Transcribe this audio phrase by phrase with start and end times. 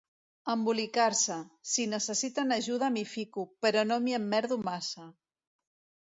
[0.51, 1.35] Embolicar-se:
[1.73, 5.05] Si necessiten ajuda m'hi fico, però no m'hi emmerdo massa.